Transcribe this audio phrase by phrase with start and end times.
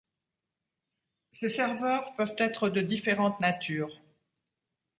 [1.31, 4.01] Ces serveurs peuvent être de différentes natures.